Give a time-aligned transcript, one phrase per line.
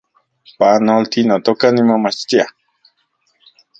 [0.57, 2.45] Panolti, notoka, nimomachtia